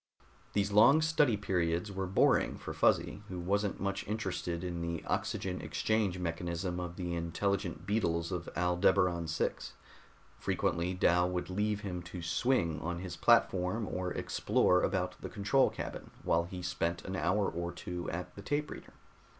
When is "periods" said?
1.37-1.91